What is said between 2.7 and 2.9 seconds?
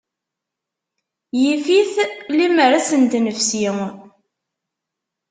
ad